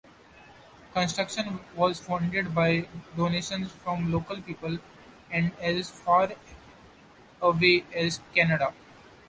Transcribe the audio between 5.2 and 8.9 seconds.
and as far away as Canada.